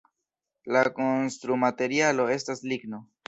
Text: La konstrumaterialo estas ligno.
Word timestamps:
La 0.75 0.81
konstrumaterialo 0.95 2.27
estas 2.39 2.65
ligno. 2.73 3.05